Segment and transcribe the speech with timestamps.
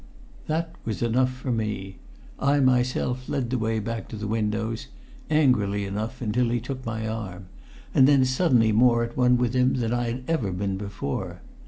[0.47, 1.97] That was enough for me.
[2.39, 4.87] I myself led the way back to the windows,
[5.29, 7.45] angrily enough until he took my arm,
[7.93, 11.43] and then suddenly more at one with him than I had ever been before.